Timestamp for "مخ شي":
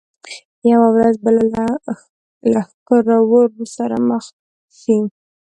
4.09-4.97